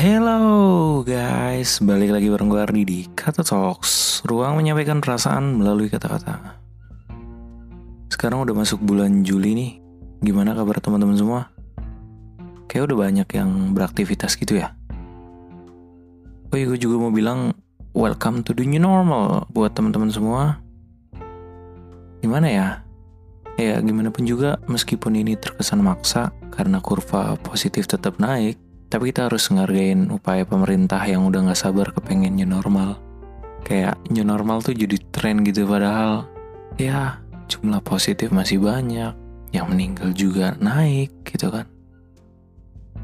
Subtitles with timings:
[0.00, 6.56] Hello guys, balik lagi bareng gue Ardi di Kata Talks Ruang menyampaikan perasaan melalui kata-kata.
[8.08, 9.72] Sekarang udah masuk bulan Juli nih.
[10.24, 11.52] Gimana kabar teman-teman semua?
[12.64, 14.72] Kayak udah banyak yang beraktivitas gitu ya?
[16.48, 17.52] Oh iya gue juga mau bilang
[17.92, 20.64] Welcome to the new normal Buat teman-teman semua.
[22.24, 22.68] Gimana ya?
[23.60, 29.30] Ya gimana pun juga meskipun ini terkesan maksa Karena kurva positif tetap naik tapi kita
[29.30, 32.98] harus ngargain upaya pemerintah yang udah gak sabar kepengen new normal.
[33.62, 36.26] Kayak new normal tuh jadi tren gitu padahal
[36.74, 39.14] ya jumlah positif masih banyak.
[39.54, 41.70] Yang meninggal juga naik gitu kan.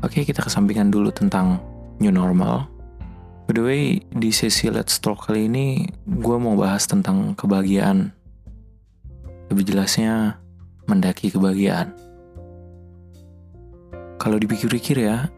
[0.00, 1.60] Oke kita kesampingan dulu tentang
[2.00, 2.64] new normal.
[3.44, 8.08] By the way, di sesi Let's Talk kali ini gue mau bahas tentang kebahagiaan.
[9.52, 10.40] Lebih jelasnya,
[10.88, 11.92] mendaki kebahagiaan.
[14.16, 15.28] Kalau dipikir-pikir ya,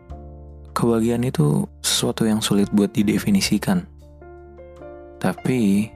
[0.77, 3.88] kebahagiaan itu sesuatu yang sulit buat didefinisikan.
[5.16, 5.88] Tapi,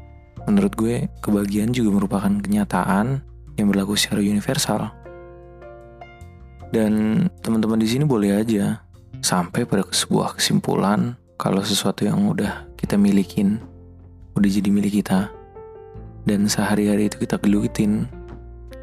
[0.48, 3.20] menurut gue, kebahagiaan juga merupakan kenyataan
[3.61, 4.89] yang berlaku secara universal.
[6.73, 8.81] Dan teman-teman di sini boleh aja
[9.20, 13.61] sampai pada sebuah kesimpulan kalau sesuatu yang udah kita milikin
[14.39, 15.28] udah jadi milik kita
[16.25, 18.06] dan sehari-hari itu kita gelutin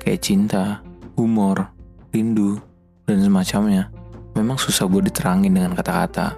[0.04, 0.84] kayak cinta,
[1.16, 1.72] humor,
[2.12, 2.60] rindu,
[3.08, 3.88] dan semacamnya
[4.38, 6.38] memang susah buat diterangin dengan kata-kata.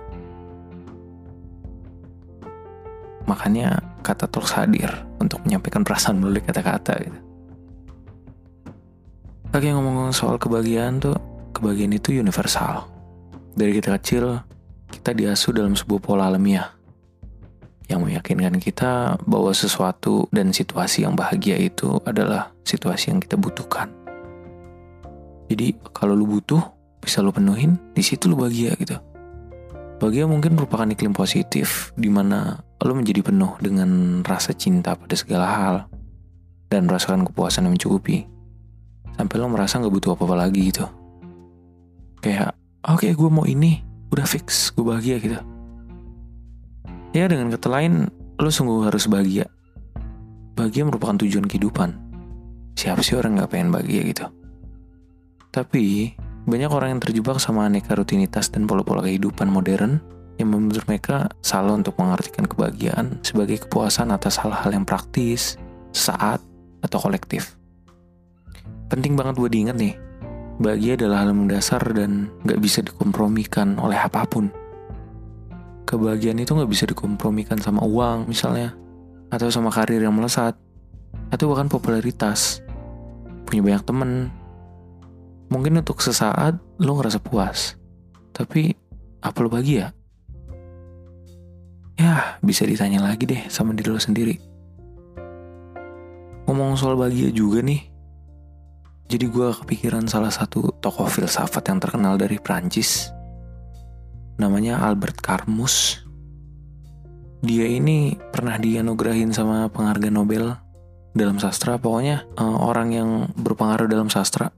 [3.27, 4.89] Makanya kata terus hadir
[5.21, 7.19] untuk menyampaikan perasaan melalui kata-kata gitu.
[9.49, 11.17] Oke ngomong-ngomong soal kebahagiaan tuh,
[11.53, 12.89] kebahagiaan itu universal.
[13.53, 14.39] Dari kita kecil,
[14.89, 16.69] kita diasuh dalam sebuah pola alamiah
[17.89, 23.89] yang meyakinkan kita bahwa sesuatu dan situasi yang bahagia itu adalah situasi yang kita butuhkan.
[25.49, 26.61] Jadi kalau lu butuh,
[26.99, 28.99] bisa lo penuhin, di situ lo bahagia gitu.
[29.99, 35.47] Bahagia mungkin merupakan iklim positif di mana lo menjadi penuh dengan rasa cinta pada segala
[35.47, 35.75] hal
[36.71, 38.23] dan merasakan kepuasan yang mencukupi.
[39.19, 40.87] Sampai lo merasa nggak butuh apa-apa lagi gitu.
[42.23, 42.55] Kayak,
[42.87, 43.83] oke okay, gue mau ini,
[44.15, 45.39] udah fix, gue bahagia gitu.
[47.11, 48.07] Ya dengan kata lain,
[48.39, 49.51] lo sungguh harus bahagia.
[50.55, 51.95] Bahagia merupakan tujuan kehidupan.
[52.79, 54.25] Siapa sih orang nggak pengen bahagia gitu?
[55.51, 56.15] Tapi
[56.49, 60.01] banyak orang yang terjebak sama aneka rutinitas dan pola-pola kehidupan modern
[60.39, 65.59] yang membuat mereka salah untuk mengartikan kebahagiaan sebagai kepuasan atas hal-hal yang praktis,
[65.91, 66.39] saat,
[66.79, 67.59] atau kolektif.
[68.87, 69.93] Penting banget buat diingat nih,
[70.57, 74.49] bahagia adalah hal mendasar dan gak bisa dikompromikan oleh apa pun.
[75.85, 78.73] Kebahagiaan itu gak bisa dikompromikan sama uang misalnya,
[79.29, 80.55] atau sama karir yang melesat,
[81.29, 82.63] atau bahkan popularitas.
[83.43, 84.11] Punya banyak temen,
[85.49, 87.73] Mungkin untuk sesaat lo ngerasa puas.
[88.29, 88.69] Tapi
[89.19, 89.91] apa lo bahagia?
[91.99, 94.37] Ya, bisa ditanya lagi deh sama diri lo sendiri.
[96.45, 97.81] Ngomong soal bahagia juga nih.
[99.09, 103.09] Jadi gue kepikiran salah satu tokoh filsafat yang terkenal dari Prancis.
[104.37, 106.05] Namanya Albert Camus.
[107.41, 110.53] Dia ini pernah dianugerahin sama penghargaan Nobel
[111.17, 111.81] dalam sastra.
[111.81, 114.53] Pokoknya uh, orang yang berpengaruh dalam sastra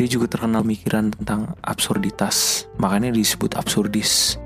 [0.00, 4.40] dia juga terkenal mikiran tentang absurditas, makanya disebut absurdis.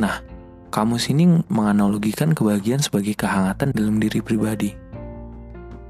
[0.00, 0.24] Nah,
[0.72, 4.72] kamus ini menganalogikan kebahagiaan sebagai kehangatan dalam diri pribadi.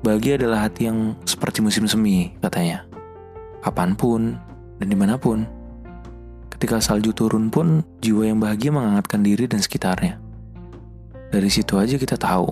[0.03, 2.91] Bahagia adalah hati yang seperti musim semi, katanya.
[3.63, 4.35] Kapan pun
[4.83, 5.47] dan di mana pun.
[6.51, 10.19] Ketika salju turun pun, jiwa yang bahagia menghangatkan diri dan sekitarnya.
[11.31, 12.51] Dari situ aja kita tahu,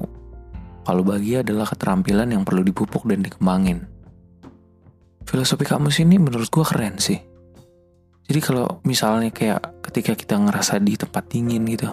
[0.87, 3.98] kalau bahagia adalah keterampilan yang perlu dipupuk dan dikembangin
[5.29, 7.21] filosofi kamus ini menurut gue keren sih.
[8.29, 11.93] Jadi kalau misalnya kayak ketika kita ngerasa di tempat dingin gitu,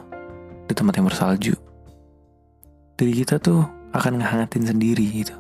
[0.67, 1.51] di tempat yang bersalju,
[2.95, 5.35] diri kita tuh akan ngehangatin sendiri gitu.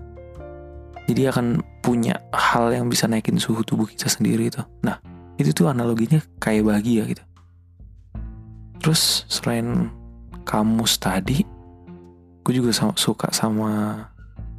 [1.07, 4.59] Jadi akan punya hal yang bisa naikin suhu tubuh kita sendiri itu.
[4.83, 4.99] Nah,
[5.39, 7.23] itu tuh analoginya kayak bahagia gitu.
[8.83, 9.87] Terus selain
[10.43, 11.47] kamus tadi,
[12.43, 14.03] gue juga suka sama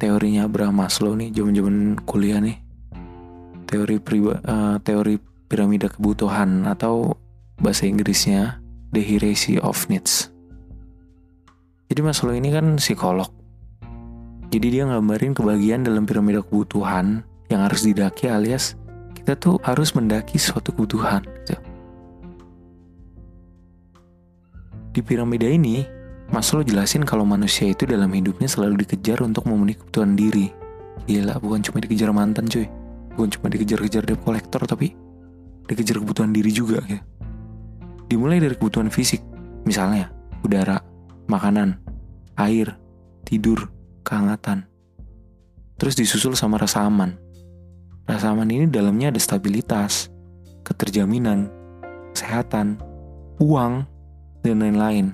[0.01, 2.66] teorinya Abraham Maslow nih, zaman-zaman kuliah nih
[3.67, 5.19] teori priba, uh, teori
[5.51, 7.19] piramida kebutuhan atau
[7.59, 8.63] bahasa Inggrisnya
[8.95, 10.31] the hierarchy of needs.
[11.91, 13.27] Jadi Maslow ini kan psikolog.
[14.47, 18.79] Jadi dia ngambarin kebahagiaan dalam piramida kebutuhan yang harus didaki alias
[19.11, 21.23] kita tuh harus mendaki suatu kebutuhan.
[21.43, 21.55] Gitu.
[24.95, 25.83] Di piramida ini,
[26.31, 30.51] Maslow jelasin kalau manusia itu dalam hidupnya selalu dikejar untuk memenuhi kebutuhan diri.
[31.07, 32.67] Gila, bukan cuma dikejar mantan cuy
[33.17, 34.93] bukan cuma dikejar-kejar debt collector tapi
[35.65, 37.01] dikejar kebutuhan diri juga ya
[38.07, 39.19] Dimulai dari kebutuhan fisik,
[39.67, 40.07] misalnya
[40.39, 40.79] udara,
[41.27, 41.75] makanan,
[42.39, 42.79] air,
[43.27, 43.67] tidur,
[44.07, 44.63] kehangatan.
[45.75, 47.19] Terus disusul sama rasa aman.
[48.07, 50.07] Rasa aman ini dalamnya ada stabilitas,
[50.63, 51.51] keterjaminan,
[52.15, 52.79] kesehatan,
[53.43, 53.83] uang,
[54.39, 55.11] dan lain-lain.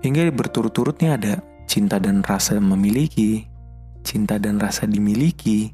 [0.00, 3.44] Hingga berturut-turutnya ada cinta dan rasa memiliki,
[4.00, 5.68] cinta dan rasa dimiliki,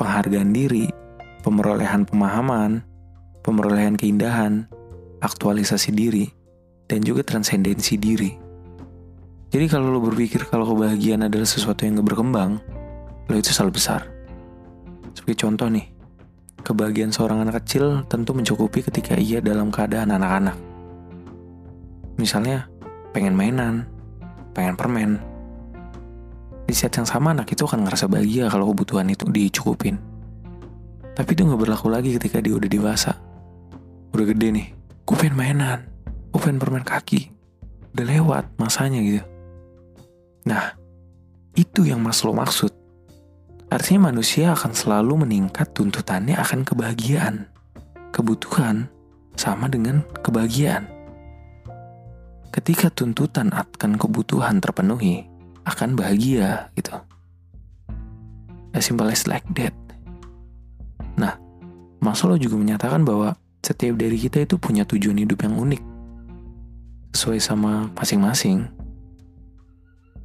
[0.00, 0.88] penghargaan diri,
[1.44, 2.80] pemerolehan pemahaman,
[3.44, 4.64] pemerolehan keindahan,
[5.20, 6.24] aktualisasi diri,
[6.88, 8.32] dan juga transendensi diri.
[9.52, 12.56] Jadi kalau lo berpikir kalau kebahagiaan adalah sesuatu yang gak berkembang,
[13.28, 14.08] lo itu salah besar.
[15.12, 15.84] Sebagai contoh nih,
[16.64, 20.56] kebahagiaan seorang anak kecil tentu mencukupi ketika ia dalam keadaan anak-anak.
[22.16, 22.70] Misalnya,
[23.10, 23.84] pengen mainan,
[24.54, 25.29] pengen permen.
[26.70, 29.98] Di saat yang sama anak itu akan ngerasa bahagia kalau kebutuhan itu dicukupin.
[31.18, 33.18] Tapi itu nggak berlaku lagi ketika dia udah dewasa.
[34.14, 34.66] Udah gede nih,
[35.02, 35.82] gue pengen mainan,
[36.30, 37.34] gue pengen permen kaki.
[37.90, 39.26] Udah lewat masanya gitu.
[40.46, 40.78] Nah,
[41.58, 42.70] itu yang Mas lo maksud.
[43.66, 47.50] Artinya manusia akan selalu meningkat tuntutannya akan kebahagiaan.
[48.14, 48.86] Kebutuhan
[49.34, 50.86] sama dengan kebahagiaan.
[52.54, 55.29] Ketika tuntutan akan kebutuhan terpenuhi,
[55.70, 56.98] akan bahagia gitu.
[58.74, 59.74] As simple as like that.
[61.18, 61.38] Nah,
[61.98, 65.82] Maslow juga menyatakan bahwa setiap dari kita itu punya tujuan hidup yang unik.
[67.14, 68.70] Sesuai sama masing-masing.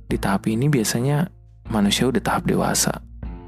[0.05, 1.27] Di tahap ini biasanya
[1.73, 3.01] manusia udah tahap dewasa.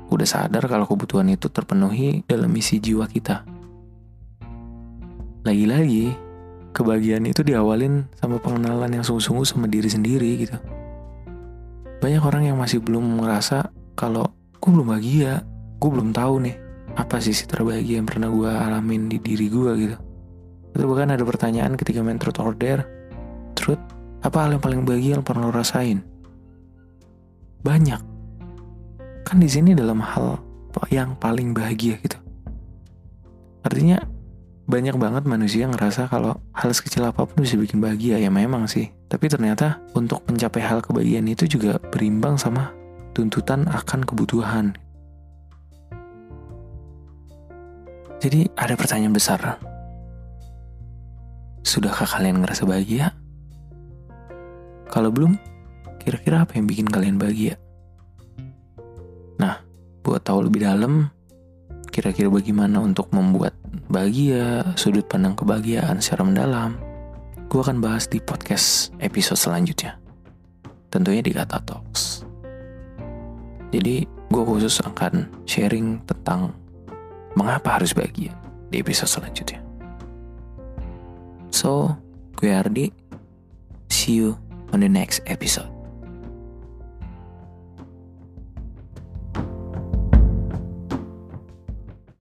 [0.10, 3.46] Udah sadar kalau kebutuhan itu terpenuhi dalam misi jiwa kita.
[5.46, 6.12] Lagi-lagi,
[6.76, 10.58] kebahagiaan itu diawalin sama pengenalan yang sungguh-sungguh sama diri sendiri gitu.
[11.98, 14.30] Banyak orang yang masih belum ngerasa kalau
[14.62, 15.42] gue belum bahagia,
[15.82, 16.56] gue belum tahu nih
[16.98, 19.98] apa sih terbahagia yang pernah gue alamin di diri gue gitu.
[20.78, 22.54] Itu bahkan ada pertanyaan ketika main truth or
[23.58, 23.82] truth,
[24.22, 26.06] apa hal yang paling bahagia yang pernah lo rasain?
[27.66, 28.02] Banyak.
[29.26, 30.38] Kan di sini dalam hal
[30.94, 32.18] yang paling bahagia gitu.
[33.66, 33.98] Artinya
[34.68, 38.68] banyak banget manusia yang ngerasa kalau hal sekecil apa pun bisa bikin bahagia ya memang
[38.68, 38.92] sih.
[39.08, 42.76] Tapi ternyata untuk mencapai hal kebahagiaan itu juga berimbang sama
[43.16, 44.76] tuntutan akan kebutuhan.
[48.20, 49.40] Jadi ada pertanyaan besar.
[51.64, 53.16] Sudahkah kalian ngerasa bahagia?
[54.92, 55.40] Kalau belum
[56.04, 57.56] kira-kira apa yang bikin kalian bahagia?
[59.40, 59.64] Nah
[60.04, 61.08] buat tahu lebih dalam
[61.88, 63.56] kira-kira bagaimana untuk membuat
[63.88, 66.76] bahagia, sudut pandang kebahagiaan secara mendalam,
[67.48, 69.96] gue akan bahas di podcast episode selanjutnya.
[70.92, 72.24] Tentunya di Kata Talks.
[73.72, 76.56] Jadi, gue khusus akan sharing tentang
[77.36, 78.36] mengapa harus bahagia
[78.72, 79.64] di episode selanjutnya.
[81.52, 81.96] So,
[82.36, 82.92] gue Ardi.
[83.88, 84.36] See you
[84.76, 85.77] on the next episode.